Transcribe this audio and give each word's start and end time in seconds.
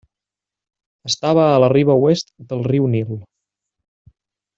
Estava 1.09 1.43
a 1.49 1.59
la 1.63 1.69
riba 1.73 1.97
oest 2.05 2.33
del 2.53 2.65
riu 2.69 2.89
Nil. 2.95 3.13